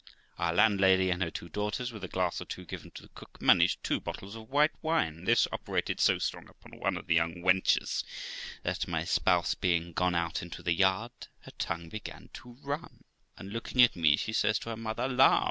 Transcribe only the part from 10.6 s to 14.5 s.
the yard, her tongue began to run; and, looking at me, she